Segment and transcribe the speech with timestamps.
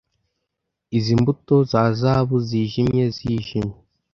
[0.97, 3.75] izi mbuto za zahabu zijimye zijimye